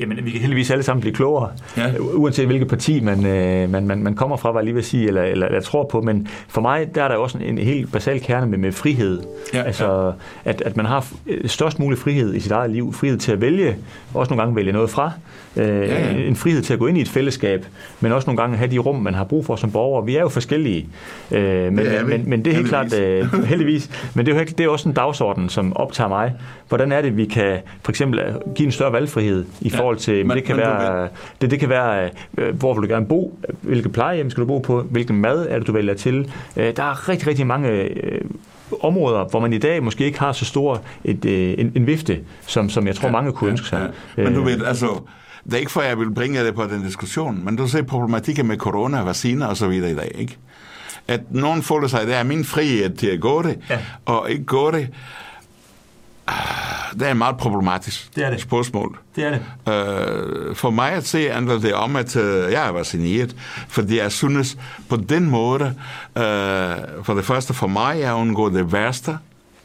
[0.00, 1.92] Jamen, vi kan heldigvis alle sammen blive klogere, ja.
[1.98, 5.22] uanset hvilket parti man, øh, man, man, man kommer fra, var lige vil sige, eller,
[5.22, 6.00] eller, eller tror på.
[6.00, 9.22] Men for mig, der er der også en, en helt basal kerne med, med frihed.
[9.54, 10.12] Ja, altså,
[10.44, 10.50] ja.
[10.50, 11.06] At, at man har
[11.46, 12.92] størst mulig frihed i sit eget liv.
[12.92, 13.76] Frihed til at vælge,
[14.14, 15.12] også nogle gange vælge noget fra.
[15.56, 16.10] Øh, ja, ja.
[16.10, 17.66] En frihed til at gå ind i et fællesskab,
[18.00, 20.02] men også nogle gange have de rum, man har brug for som borger.
[20.02, 20.88] Vi er jo forskellige.
[21.30, 24.44] Øh, men, ja, men, men det er helt klart, øh, heldigvis, men det er, jo,
[24.58, 26.32] det er også en dagsorden, som optager mig.
[26.68, 28.20] Hvordan er det, vi kan for eksempel
[28.54, 31.08] give en større valgfrihed i forhold til, men, det kan men, være,
[31.40, 34.58] det, det kan være, øh, hvor vil du gerne bo, hvilke plejehjem skal du bo
[34.58, 36.32] på, hvilken mad er det, du vælger til.
[36.56, 38.20] Øh, der er rigtig, rigtig mange øh,
[38.80, 41.24] områder, hvor man i dag måske ikke har så stor et,
[41.60, 43.90] en, en vifte, som, som jeg tror, ja, mange kunne ja, ønske sig.
[44.16, 44.24] Ja.
[44.24, 44.86] Men du ved, altså,
[45.44, 47.82] det er ikke for, at jeg vil bringe det på den diskussion, men du ser
[47.82, 50.36] problematikken med corona, vacciner og så videre i dag, ikke?
[51.08, 53.78] At nogen føler sig, at det er min frihed til at gå det, ja.
[54.06, 54.88] og ikke gå det.
[56.92, 58.40] Det er meget problematisk det er det.
[58.40, 58.98] spørgsmål.
[59.16, 59.40] Det er det.
[60.48, 63.36] Uh, for mig at se handler det om, at uh, jeg er vaccineret,
[63.68, 64.58] fordi jeg synes
[64.88, 69.18] på den måde, uh, for det første for mig, jeg undgår det værste,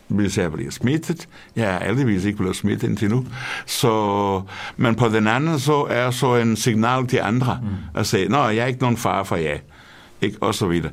[0.07, 1.27] hvis jeg bliver smittet.
[1.55, 3.25] Jeg er aldeles ikke blevet smittet indtil nu.
[3.65, 4.41] Så,
[4.77, 7.69] men på den anden så er så en signal til andre mm.
[7.99, 9.57] at sige, nå, jeg er ikke nogen far for jer
[10.23, 10.37] ikke?
[10.41, 10.91] og så videre.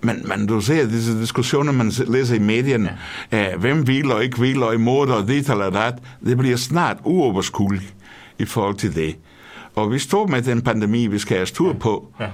[0.00, 2.98] Men, men du ser disse diskussioner, man læser i medierne,
[3.32, 3.54] ja.
[3.54, 6.96] uh, hvem vil og ikke vil, og imod og det eller det, det bliver snart
[7.04, 7.94] uoverskueligt
[8.38, 9.16] i forhold til det.
[9.74, 12.08] Og vi står med den pandemi, vi skal have styr på.
[12.20, 12.26] Ja.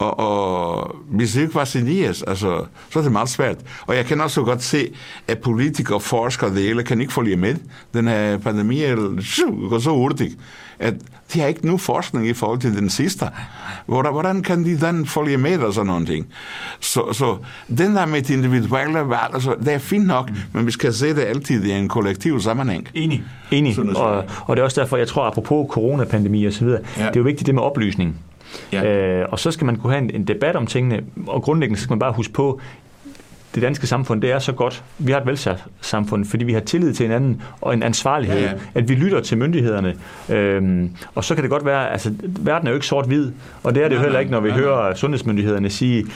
[0.00, 3.56] Og, og hvis det ikke vaccineres, altså, så er det meget svært.
[3.86, 4.94] Og jeg kan også godt se,
[5.28, 7.54] at politikere, forskere, det hele kan ikke følge med.
[7.94, 8.80] Den her pandemi
[9.70, 10.38] går så hurtigt,
[10.80, 10.94] at
[11.34, 13.26] de har ikke nu forskning i forhold til den sidste.
[13.86, 16.26] Hvordan kan de den følge med og sådan nogle ting?
[16.80, 17.36] Så, så
[17.68, 20.36] den der med det individuelle valg, altså, det er fint nok, mm.
[20.52, 22.88] men vi skal se det altid i en kollektiv sammenhæng.
[22.94, 23.22] Enig.
[23.50, 23.96] Enig.
[23.96, 27.02] Og, og det er også derfor, jeg tror, apropos coronapandemi og så videre, ja.
[27.02, 28.16] det er jo vigtigt det med oplysning.
[28.72, 28.84] Ja.
[28.84, 31.92] Øh, og så skal man kunne have en, en debat om tingene, og grundlæggende skal
[31.92, 32.60] man bare huske på,
[33.54, 34.84] det danske samfund, det er så godt.
[34.98, 38.52] Vi har et velfærdssamfund, fordi vi har tillid til hinanden og en ansvarlighed, ja, ja.
[38.74, 39.94] at vi lytter til myndighederne.
[40.28, 43.30] Øhm, og så kan det godt være, altså verden er jo ikke sort-hvid,
[43.62, 44.94] og det er det jo heller ikke, når vi nej, hører nej.
[44.94, 46.06] sundhedsmyndighederne sige,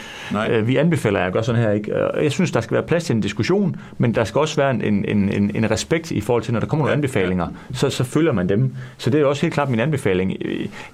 [0.48, 1.70] øh, vi anbefaler jer at gøre sådan her.
[1.70, 1.92] Ikke?
[2.22, 4.82] Jeg synes, der skal være plads til en diskussion, men der skal også være en,
[4.82, 8.32] en, en, en respekt i forhold til, når der kommer nogle anbefalinger, så, så følger
[8.32, 8.74] man dem.
[8.98, 10.36] Så det er også helt klart min anbefaling.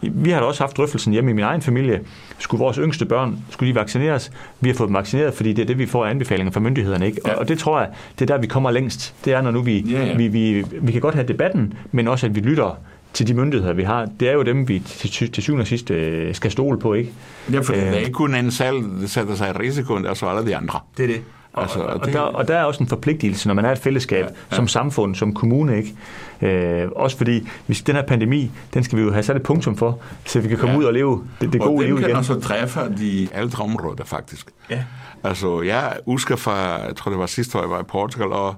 [0.03, 2.01] Vi har da også haft drøftelsen hjemme i min egen familie.
[2.39, 4.33] Skulle vores yngste børn, skulle de vaccineres?
[4.61, 7.07] Vi har fået dem vaccineret, fordi det er det, vi får anbefalinger anbefalinger fra myndighederne.
[7.07, 7.21] Ikke?
[7.27, 7.33] Ja.
[7.33, 7.89] Og, og det tror jeg,
[8.19, 9.15] det er der, vi kommer længst.
[9.25, 10.17] Det er, når nu vi, ja, ja.
[10.17, 12.79] vi, vi, vi kan godt have debatten, men også, at vi lytter
[13.13, 14.09] til de myndigheder, vi har.
[14.21, 17.11] Det er jo dem, vi til, til syvende og sidst øh, skal stole på, ikke?
[17.53, 20.07] Ja, for øh, det er ikke kun en salg, der sætter sig i risiko, det
[20.07, 20.81] er så alle de andre.
[20.97, 21.23] Det er det.
[21.55, 22.15] Altså, og, og, det...
[22.15, 24.57] der, og der er også en forpligtelse, når man er et fællesskab, ja, ja.
[24.57, 25.95] som samfund, som kommune, ikke?
[26.43, 29.77] Øh, også fordi, hvis den her pandemi, den skal vi jo have sat et punktum
[29.77, 30.79] for, så vi kan komme ja.
[30.79, 31.97] ud og leve det, det gode liv igen.
[31.97, 34.51] Og den kan også træffe de ældre områder, faktisk.
[34.71, 34.85] Ja.
[35.25, 38.55] Altså, jeg husker fra, jeg tror det var sidste år, jeg var i Portugal, og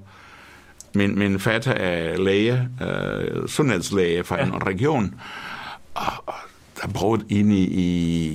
[0.94, 4.44] min, min fatter er læge, øh, sundhedslæge fra ja.
[4.44, 5.14] en region,
[5.94, 6.34] og, og
[6.82, 7.64] der brugte ind i,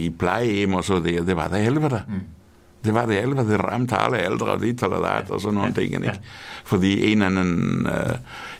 [0.06, 2.02] i, plejehjem og så det, det var det helvede.
[2.08, 2.14] Mm.
[2.86, 5.82] Det var det helvede, det ramte alle ældre dit eller dat, og sådan nogle ja.
[5.82, 6.06] ting, ikke?
[6.06, 6.14] Ja.
[6.66, 8.16] Fordi en eller anden øh,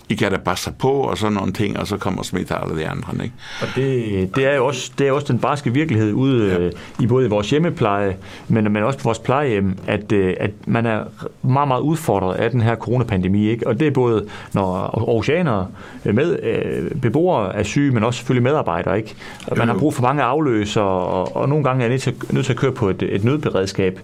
[0.10, 2.88] ikke er der passer på, og sådan nogle ting, og så kommer smitte alle de
[2.88, 3.14] andre.
[3.24, 3.36] Ikke?
[3.62, 6.60] Og det, det, er jo også, det er også den barske virkelighed ude ja.
[6.60, 8.18] øh, i både vores hjemmepleje,
[8.48, 11.04] men, men også på vores plejehjem, at, øh, at man er
[11.42, 13.48] meget, meget udfordret af den her coronapandemi.
[13.48, 13.68] Ikke?
[13.68, 15.68] Og det er både, når oceanere
[16.04, 18.98] med øh, beboere er syge, men også selvfølgelig medarbejdere.
[18.98, 19.16] Ikke?
[19.48, 22.46] Og man har brug for mange afløser, og, og nogle gange er nødt til, nødt
[22.46, 24.00] til at køre på et, et nødberedskab.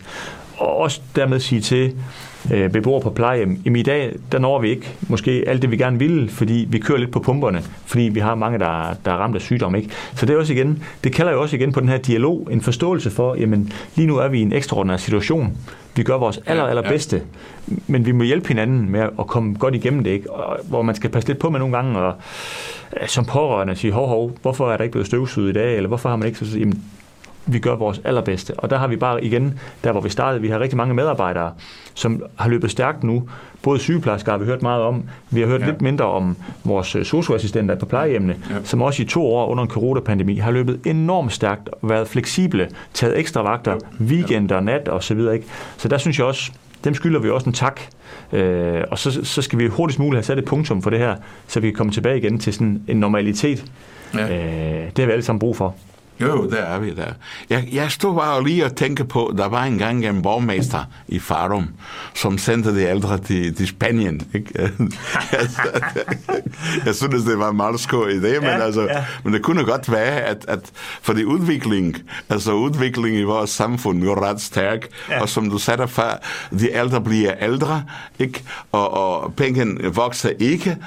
[0.57, 1.93] Og også dermed sige til
[2.51, 3.61] øh, beboere på plejehjem.
[3.65, 6.79] Jamen i dag, der når vi ikke måske alt det, vi gerne ville, fordi vi
[6.79, 9.75] kører lidt på pumperne, fordi vi har mange, der, der er ramt af sygdom.
[9.75, 9.89] Ikke?
[10.15, 12.61] Så det er også igen, det kalder jo også igen på den her dialog, en
[12.61, 15.57] forståelse for, jamen lige nu er vi i en ekstraordinær situation.
[15.95, 17.21] Vi gør vores aller, aller bedste,
[17.87, 20.31] men vi må hjælpe hinanden med at komme godt igennem det, ikke?
[20.31, 22.13] Og, hvor man skal passe lidt på med nogle gange, og
[23.07, 26.09] som pårørende sige, hov, hov, hvorfor er der ikke blevet støvsuget i dag, eller hvorfor
[26.09, 26.83] har man ikke så, jamen,
[27.45, 28.53] vi gør vores allerbedste.
[28.57, 31.53] Og der har vi bare igen, der hvor vi startede, vi har rigtig mange medarbejdere,
[31.93, 33.23] som har løbet stærkt nu.
[33.61, 35.03] Både sygeplejersker har vi hørt meget om.
[35.29, 35.65] Vi har hørt ja.
[35.65, 38.55] lidt mindre om vores øh, socioassistenter på plejehjemmene, ja.
[38.63, 42.69] som også i to år under en coronapandemi har løbet enormt stærkt og været fleksible,
[42.93, 44.03] taget ekstra vagter, ja.
[44.05, 45.33] weekender, nat og så videre.
[45.33, 45.47] Ikke?
[45.77, 46.51] Så der synes jeg også,
[46.83, 47.79] dem skylder vi også en tak.
[48.31, 51.15] Øh, og så, så skal vi hurtigst muligt have sat et punktum for det her,
[51.47, 53.65] så vi kan komme tilbage igen til sådan en normalitet.
[54.13, 54.23] Ja.
[54.23, 55.75] Øh, det har vi alle sammen brug for.
[56.27, 57.13] Jo, der er vi der.
[57.49, 61.67] Jeg, jeg stod bare lige og tænkte på, der var engang en borgmester i Farum,
[62.15, 64.21] som sendte de ældre til, til Spanien.
[64.33, 64.49] Ikke?
[66.85, 69.05] jeg synes, det var en meget skår idé, men, ja, altså, ja.
[69.23, 71.97] men det kunne godt være, at, at for det udvikling,
[72.29, 75.21] altså udvikling i vores samfund er ret stærk, ja.
[75.21, 76.21] og som du sagde før,
[76.59, 77.83] de ældre bliver ældre,
[78.19, 78.43] ikke?
[78.71, 80.77] Og, og pengene vokser ikke,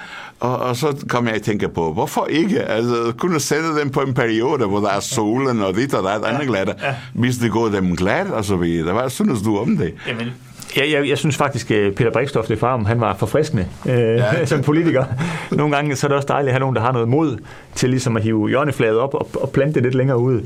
[0.41, 2.63] og, og så kom jeg at tænke på, hvorfor ikke?
[2.63, 6.29] Altså, kunne sætte dem på en periode, hvor der er solen og dit og ja,
[6.29, 6.95] andet glad, ja.
[7.13, 8.93] hvis det går dem glad og så videre.
[8.93, 9.95] Hvad synes du om det?
[10.09, 10.33] Jamen,
[10.77, 14.45] jeg, jeg, jeg synes faktisk, at Peter Brikstof det farm, han var forfriskende øh, ja.
[14.47, 15.05] som politiker.
[15.51, 17.39] Nogle gange så er det også dejligt at have nogen, der har noget mod
[17.75, 20.41] til ligesom at hive hjørnefladet op og, og plante det lidt længere ud.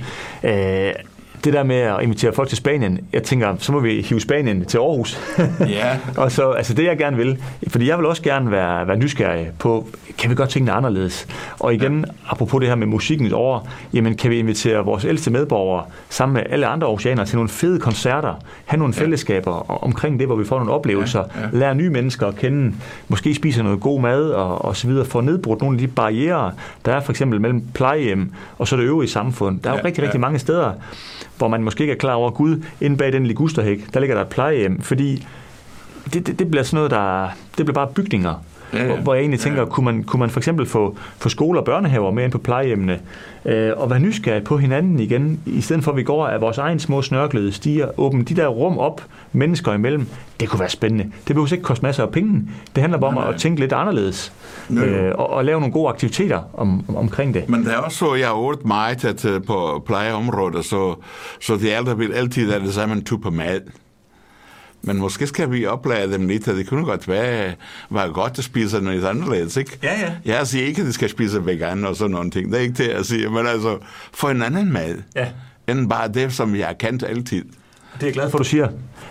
[0.44, 0.92] Øh,
[1.44, 4.64] det der med at invitere folk til Spanien, jeg tænker, så må vi hive Spanien
[4.64, 5.18] til Aarhus.
[5.68, 5.98] Ja.
[6.16, 9.50] og så, altså det jeg gerne vil, fordi jeg vil også gerne være, være nysgerrig
[9.58, 11.26] på, kan vi godt tænke det anderledes?
[11.58, 12.12] Og igen, ja.
[12.30, 16.42] apropos det her med musikkens år, jamen kan vi invitere vores ældste medborgere sammen med
[16.50, 19.02] alle andre oceaner til nogle fede koncerter, have nogle ja.
[19.02, 21.40] fællesskaber omkring det, hvor vi får nogle oplevelser, ja.
[21.40, 21.48] Ja.
[21.52, 22.74] lære nye mennesker at kende,
[23.08, 26.52] måske spise noget god mad og, og så videre, få nedbrudt nogle af de barriere,
[26.84, 29.60] der er for eksempel mellem plejehjem og så det øvrige samfund.
[29.60, 29.84] Der er jo ja.
[29.84, 30.72] rigtig, rigtig mange steder,
[31.40, 34.22] hvor man måske ikke er klar over, Gud, inde bag den ligusterhæk, der ligger der
[34.22, 35.26] et plejehjem, fordi
[36.12, 38.96] det, det, det bliver sådan noget, der, det bliver bare bygninger, ja, ja.
[38.96, 39.68] hvor jeg egentlig tænker, ja.
[39.68, 43.00] kunne, man, kunne man for eksempel få, få skoler og børnehaver med ind på plejehjemmene,
[43.44, 46.58] øh, og være nysgerrige på hinanden igen, i stedet for at vi går af vores
[46.58, 50.06] egen små snørklede stiger, åbne de der rum op, mennesker imellem,
[50.40, 51.04] det kunne være spændende.
[51.04, 52.48] Det behøver ikke koste masser af penge.
[52.74, 54.32] Det handler bare om at tænke lidt anderledes,
[54.70, 57.48] øh, og, og lave nogle gode aktiviteter om, om, omkring det.
[57.48, 60.94] Men det er også så, jeg har ordnet meget at, uh, på plejeområdet, så,
[61.40, 63.60] så de ældre vil altid have det samme type mad.
[64.82, 67.54] Men måske skal vi oplære dem lidt, at det kunne godt være,
[67.90, 69.78] være godt at spise noget anderledes, ikke?
[69.82, 70.12] Ja, ja.
[70.24, 72.52] Jeg siger ikke, at de skal spise vegan og sådan nogle ting.
[72.52, 73.30] Det er ikke det, jeg siger.
[73.30, 73.78] Men altså,
[74.12, 74.94] få en anden mad.
[75.16, 75.28] Ja.
[75.68, 77.44] End bare det, som jeg har kendt altid.
[77.94, 78.68] Det er jeg glad for, du siger.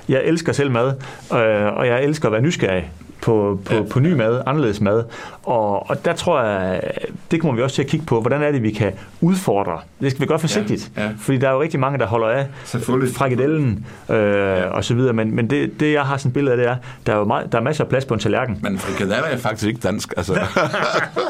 [0.09, 0.87] Jeg elsker selv mad,
[1.33, 3.81] øh, og jeg elsker at være nysgerrig på, på, ja.
[3.81, 5.03] på ny mad, anderledes mad.
[5.43, 6.81] Og, og der tror jeg,
[7.31, 9.79] det kommer vi også til at kigge på, hvordan er det, vi kan udfordre.
[10.01, 11.03] Det skal vi gøre forsigtigt, ja.
[11.03, 11.09] Ja.
[11.19, 12.47] fordi der er jo rigtig mange, der holder af
[13.13, 14.65] frikadellen øh, ja.
[14.65, 16.75] og så videre, men, men det, det, jeg har sådan et billede af, det er,
[17.05, 18.59] der er jo meget, der er masser af plads på en tallerken.
[18.61, 20.33] Men frikadeller er faktisk ikke dansk, altså.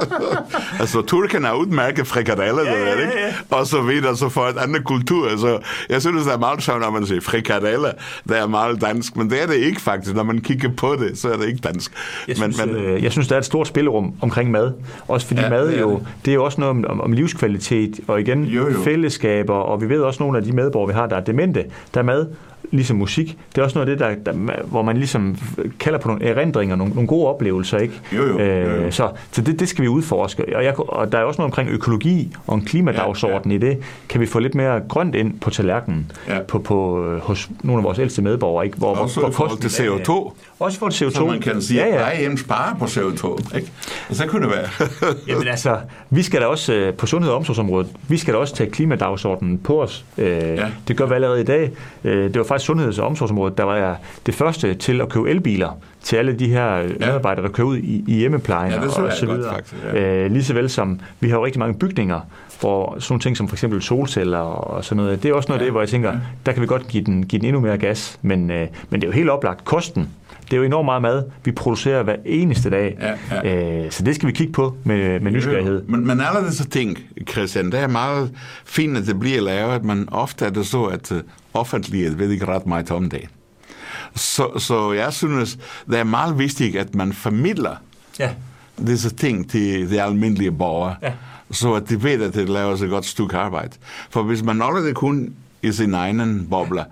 [0.81, 3.33] altså, turken er udmærket frikadeller, ja, ja, ja, ja.
[3.49, 5.29] Og så videre, så for et andet kultur.
[5.29, 7.91] Altså, jeg synes, det er meget sjovt, når man siger frikadeller,
[8.29, 10.15] det er meget dansk, men det er det ikke faktisk.
[10.15, 11.78] Når man kigger på det, så er det ikke dansk.
[12.27, 14.71] Jeg synes, men, men, øh, jeg synes der er et stort spillerum omkring mad.
[15.07, 18.21] Også fordi ja, mad det jo, det er jo også noget om, om livskvalitet, og
[18.21, 18.79] igen jo, jo.
[18.83, 21.99] fællesskaber, og vi ved også nogle af de medborgere, vi har, der er demente, der
[21.99, 22.25] er mad
[22.71, 23.37] ligesom musik.
[23.55, 25.37] Det er også noget af det, der, der, hvor man ligesom
[25.79, 27.77] kalder på nogle erindringer, nogle, nogle gode oplevelser.
[27.77, 27.93] Ikke?
[28.15, 28.91] Jo, jo, øh, jo.
[28.91, 30.55] Så, så det, det skal vi udforske.
[30.55, 33.65] Og, jeg, og der er også noget omkring økologi og en klimadagsorden ja, ja.
[33.65, 33.83] i det.
[34.09, 36.39] Kan vi få lidt mere grønt ind på tallerkenen ja.
[36.41, 38.65] på, på, hos nogle af vores ældste medborgere?
[38.65, 38.77] Ikke?
[38.77, 40.33] Hvor, også hvor, i forhold til CO2.
[40.59, 41.11] Også til CO2.
[41.11, 42.11] Så man kan sige, ja, ja.
[42.11, 43.55] at hjem sparer på CO2.
[43.57, 43.71] Ikke?
[44.09, 44.89] Og så kunne det være.
[45.27, 45.77] Jamen altså,
[46.09, 49.57] vi skal da også øh, på sundhed- og omsorgsområdet, vi skal da også tage klimadagsordenen
[49.57, 50.05] på os.
[50.17, 50.67] Øh, ja.
[50.87, 51.71] Det gør vi allerede i dag.
[52.03, 56.15] Det var faktisk sundheds- og omsorgsområdet, der var det første til at købe elbiler til
[56.15, 56.87] alle de her ja.
[56.99, 59.41] medarbejdere, der kører ud i, i hjemmeplejen ja, og, og så videre.
[59.41, 60.23] Godt, faktisk, ja.
[60.23, 62.19] øh, lige så vel som vi har jo rigtig mange bygninger,
[62.59, 65.59] hvor sådan nogle ting som for eksempel solceller og sådan noget, det er også noget
[65.59, 65.63] ja.
[65.63, 66.17] af det, hvor jeg tænker, ja.
[66.45, 69.07] der kan vi godt give den, give den endnu mere gas, men, øh, men det
[69.07, 69.65] er jo helt oplagt.
[69.65, 70.09] Kosten,
[70.45, 72.97] det er jo enormt meget mad, vi producerer hver eneste dag.
[72.99, 73.83] Ja, ja.
[73.85, 75.83] Øh, så det skal vi kigge på med, med nysgerrighed.
[75.87, 76.97] Men, men alle disse ting,
[77.31, 78.31] Christian, det er meget
[78.65, 81.17] fint, at det bliver lavet, men ofte er det så, at uh,
[81.53, 83.21] offentlighed ved ikke ret meget om det.
[84.15, 87.75] Så, så jeg synes, det er meget vigtigt, at man formidler
[88.19, 88.29] ja.
[88.87, 91.11] disse ting til de almindelige borgere, ja.
[91.51, 93.71] Så at de ved, at det laver et godt stykke arbejde.
[94.09, 96.85] For hvis man allerede kun i sin egen boble,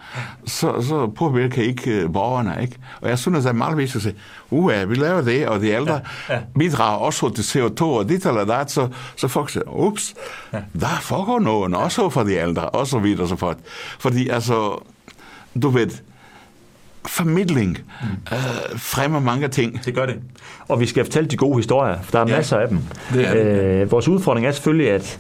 [0.46, 2.58] så, så påvirker ikke uh, borgerne.
[2.62, 2.76] Ikke?
[3.02, 4.16] Og jeg synes, det er meget vigtigt at sige,
[4.50, 6.40] uh, vi laver det, og de ældre ja, ja.
[6.60, 10.14] bidrager også til CO2 og dit eller dat, så, så folk siger, ups,
[10.54, 10.60] ja.
[10.80, 13.58] der foregår noget, også for de ældre, og så videre og så fort.
[14.00, 14.84] Fordi altså,
[15.62, 15.90] du ved,
[17.06, 18.08] formidling mm.
[18.32, 19.86] øh, fremmer mange ting.
[19.86, 20.16] Det gør det.
[20.68, 22.80] Og vi skal fortælle de gode historier, for der er ja, masser af dem.
[23.14, 23.64] Det er det.
[23.64, 25.20] Øh, vores udfordring er selvfølgelig, at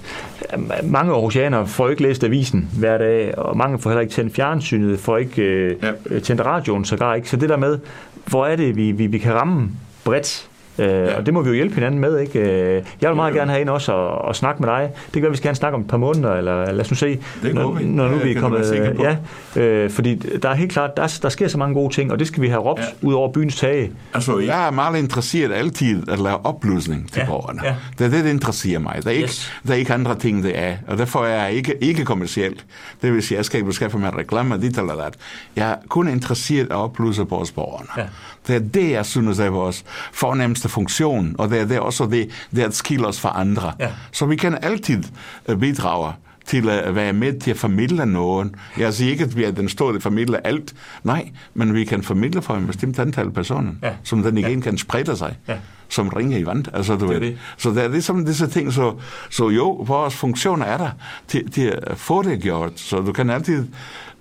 [0.84, 5.00] mange aarhusianere får ikke læst avisen hver dag, og mange får heller ikke tændt fjernsynet,
[5.00, 5.76] får ikke øh,
[6.12, 6.20] ja.
[6.20, 7.30] tændt radioen sågar ikke.
[7.30, 7.80] Så det der med,
[8.26, 9.70] hvor er det, vi, vi, vi kan ramme
[10.04, 11.18] bredt Øh, ja.
[11.18, 12.40] Og det må vi jo hjælpe hinanden med, ikke?
[12.40, 14.90] Øh, jeg vil meget ja, gerne have en også og, og snakke med dig.
[15.06, 16.96] Det kan være, vi skal gerne snakke om et par måneder, eller lad os nu
[16.96, 17.86] se, det når, vi.
[17.86, 18.98] når nu ja, vi er kommet...
[19.00, 19.18] Ja,
[19.62, 22.28] øh, fordi der er helt klart, der, der sker så mange gode ting, og det
[22.28, 23.08] skal vi have råbt ja.
[23.08, 23.92] ud over byens tage.
[24.13, 27.26] Altså, jeg er meget interesseret altid at lave oplysning til ja.
[27.26, 27.62] borgerne.
[27.63, 27.76] Ja.
[28.00, 29.00] Det er det, der interesserer mig.
[29.04, 29.54] Der er, ikke, yes.
[29.68, 30.76] der er ikke andre ting, det er.
[30.88, 32.66] Og derfor er jeg ikke, ikke kommersielt.
[33.02, 35.13] Det vil sige, jeg skal ikke beskaffe mig reklamer, dit eller dat.
[35.56, 37.88] Jeg er kun interesseret at oplyse vores borgerne.
[37.98, 38.08] Ja.
[38.48, 42.30] Det er det, jeg synes er vores fornemmeste funktion, og det er det også det,
[42.56, 43.74] det at skille os fra andre.
[43.80, 43.90] Ja.
[44.12, 45.04] Så vi kan altid
[45.48, 46.14] øh, bidrage
[46.46, 48.56] til at være med til at formidle nogen.
[48.78, 50.74] Jeg siger ikke, at vi er den store formidler alt.
[51.04, 53.92] Nej, men vi kan formidle for en bestemt antal personer, ja.
[54.04, 54.64] som den igen ja.
[54.64, 55.38] kan sprede sig.
[55.48, 55.58] Ja
[55.90, 56.66] som ringer i vand.
[56.74, 57.28] Altså, du det ved.
[57.28, 57.38] Det.
[57.58, 58.94] Så det er ligesom disse ting, så,
[59.30, 60.90] så jo, vores funktion er der
[61.28, 62.72] til, til at få det gjort.
[62.76, 63.68] Så du kan altid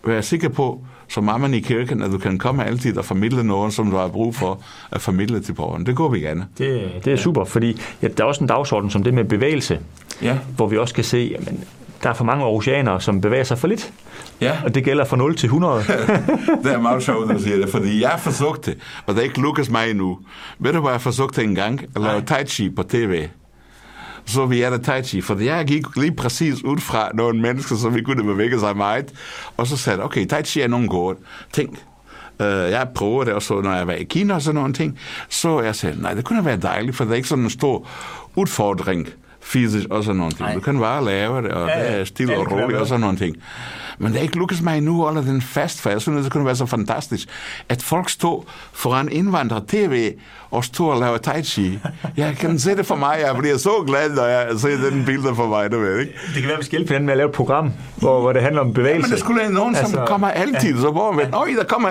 [0.05, 3.73] være sikker på, som man i kirken, at du kan komme altid og formidle noget,
[3.73, 5.87] som du har brug for at formidle til borgeren.
[5.87, 6.47] Det går vi gerne.
[6.59, 9.81] Det, det er super, fordi ja, der er også en dagsorden som det med bevægelse,
[10.23, 10.39] ja.
[10.57, 11.65] hvor vi også kan se, jamen,
[12.03, 13.93] der er for mange oceaner, som bevæger sig for lidt.
[14.41, 14.59] Ja.
[14.65, 15.75] Og det gælder fra 0 til 100.
[16.65, 19.25] det er meget sjovt, at sige det, fordi jeg har forsøgt det, og det er
[19.25, 20.19] ikke lykkedes mig endnu.
[20.59, 21.83] Ved du, hvad jeg forsøgte en gang?
[21.97, 23.29] At lave tai chi på tv
[24.27, 27.77] så vi er der tai chi, for jeg gik lige præcis ud fra nogle mennesker,
[27.77, 29.13] som vi kunne bevæge sig meget,
[29.57, 31.17] og så sagde jeg, okay, tai chi er nogle gode
[31.53, 31.79] ting.
[32.41, 35.61] Uh, jeg prøver det også, når jeg var i Kina og sådan nogle ting, så
[35.61, 37.89] jeg sagde, nej, det kunne være dejligt, for det er ikke sådan en stor
[38.35, 39.09] udfordring
[39.41, 40.55] fysisk og sådan nogle ting.
[40.55, 41.93] Du kan bare lave det, og ja, ja.
[41.93, 43.37] det er stille og roligt og sådan nogle ting.
[43.99, 46.33] Men det er ikke lykkedes mig endnu at holde den fast, for jeg synes, det
[46.33, 47.29] kunne være så fantastisk,
[47.69, 50.13] at folk stod foran indvandrer-tv
[50.57, 51.79] og stod og lavede tai chi.
[52.17, 55.35] Jeg kan se det for mig, jeg bliver så glad, når jeg ser den billeder
[55.35, 56.13] for mig, du ved, ikke?
[56.35, 58.61] Det kan være, vi skal hjælpe med at lave et program, hvor, hvor det handler
[58.61, 59.07] om bevægelse.
[59.07, 60.81] Ja, men der skulle være nogen, altså, som kommer altid, ja.
[60.81, 61.91] så hvor man, øj, der kommer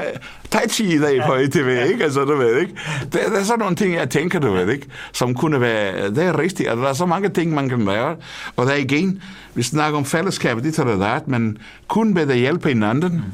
[0.51, 2.03] tai chi i dag på ETV, ikke?
[2.03, 2.73] Altså, du ved, ikke?
[3.01, 4.87] Det, det er sådan nogle ting, jeg tænker, du ved, ikke?
[5.13, 8.15] Som kunne være, det er rigtigt, altså, der er så mange ting, man kan lave,
[8.55, 9.21] og der er igen,
[9.53, 13.25] vi snakker om fællesskab, det tager det men kun ved at hjælpe hinanden,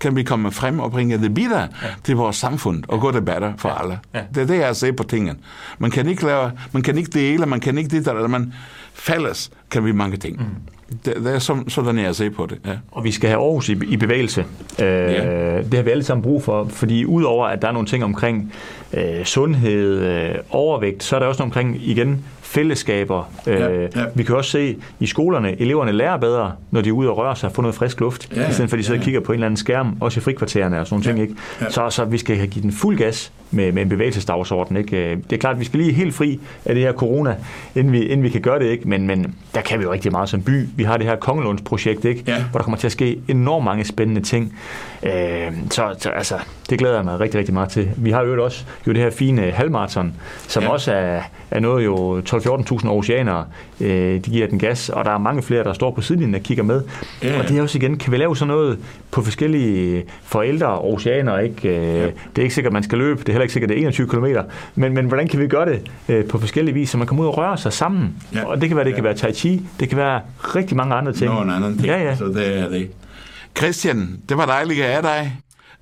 [0.00, 1.88] kan vi komme frem og bringe det videre ja.
[2.04, 3.82] til vores samfund og gå det bedre for ja.
[3.82, 3.98] alle.
[4.14, 4.20] Ja.
[4.34, 5.38] Det er det, jeg ser på tingene.
[5.78, 8.52] Man kan ikke, lave, man kan ikke dele, man kan ikke det, eller man
[8.94, 10.36] fælles kan vi mange ting.
[10.36, 10.44] Mm.
[11.04, 12.58] Det, det er sådan, sådan, jeg ser på det.
[12.66, 12.72] Ja.
[12.90, 14.44] Og vi skal have Aarhus i, i bevægelse.
[14.78, 15.62] Øh, ja.
[15.62, 18.52] Det har vi alle sammen brug for, fordi udover at der er nogle ting omkring
[18.92, 23.30] øh, sundhed, øh, overvægt, så er der også noget omkring, igen, fællesskaber.
[23.46, 24.04] Ja, øh, ja.
[24.14, 27.36] Vi kan også se i skolerne, eleverne lærer bedre, når de er ude og røre
[27.36, 29.00] sig og får noget frisk luft, ja, i stedet for at de sidder ja, ja.
[29.00, 31.30] og kigger på en eller anden skærm, også i frikvartererne og sådan nogle ja, ting.
[31.30, 31.42] Ikke?
[31.60, 31.70] Ja.
[31.70, 34.76] Så, så vi skal have givet den fuld gas med, med en bevægelsesdagsorden.
[34.76, 35.14] Ikke?
[35.14, 37.36] Det er klart, at vi skal lige helt fri af det her corona,
[37.74, 38.66] inden vi, inden vi kan gøre det.
[38.66, 38.88] Ikke?
[38.88, 40.68] Men, men der kan vi jo rigtig meget som by.
[40.76, 42.24] Vi har det her Kongelundsprojekt, ikke?
[42.26, 42.44] Ja.
[42.50, 44.54] hvor der kommer til at ske enormt mange spændende ting.
[45.02, 45.12] Øh,
[45.70, 46.34] så, så altså,
[46.70, 47.90] det glæder jeg mig rigtig, rigtig meget til.
[47.96, 50.14] Vi har jo også jo det her fine halvmarathon,
[50.48, 50.68] som ja.
[50.68, 53.44] også er, er noget jo 12-14.000 oceanere,
[53.80, 56.40] øh, de giver den gas, og der er mange flere, der står på sidelinjen og
[56.40, 56.82] kigger med.
[57.22, 57.38] Ja.
[57.38, 58.78] Og det er også igen, kan vi lave sådan noget
[59.10, 61.68] på forskellige forældre og oceaner, ikke?
[61.68, 62.06] Øh, ja.
[62.06, 64.08] Det er ikke sikkert, man skal løbe, det er heller ikke sikkert, det er 21
[64.08, 64.26] km,
[64.74, 67.28] men, men hvordan kan vi gøre det øh, på forskellige vis, så man kommer ud
[67.28, 68.16] og røre sig sammen?
[68.34, 68.46] Ja.
[68.46, 68.94] Og det kan være, det ja.
[68.94, 71.30] kan være tai chi, det kan være rigtig mange andre ting.
[71.30, 72.16] Nogle andre ting, ja, ja.
[72.16, 72.90] så det er det.
[73.56, 75.36] Christian, det var dejligt at have dig.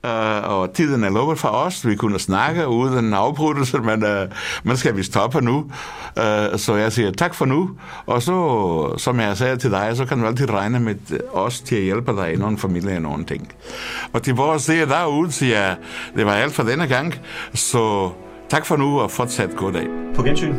[0.07, 1.87] Uh, og tiden er lukket for os.
[1.87, 4.29] Vi kunne snakke uden afbrydelse, men øh, uh,
[4.65, 5.57] man skal vi stoppe nu.
[5.57, 7.71] Uh, så jeg siger tak for nu.
[8.07, 10.95] Og så, som jeg sagde til dig, så kan du altid regne med
[11.33, 13.53] os til at hjælpe dig i nogle familie og nogle ting.
[14.13, 15.77] Og til vores seere derude siger jeg,
[16.17, 17.15] det var alt for denne gang.
[17.55, 18.11] Så
[18.49, 19.87] tak for nu, og fortsat god dag.
[20.15, 20.55] På gensyn.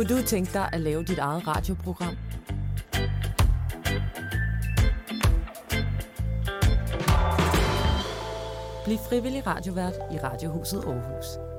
[0.00, 2.16] Kunne du tænke dig at lave dit eget radioprogram?
[8.84, 11.49] Bliv frivillig radiovært i Radiohuset Aarhus.